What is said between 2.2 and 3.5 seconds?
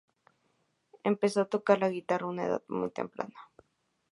a una edad muy temprana.